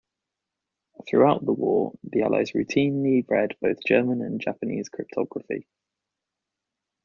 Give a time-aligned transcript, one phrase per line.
[1.07, 5.67] Throughout the war, the Allies routinely read both German and Japanese cryptography.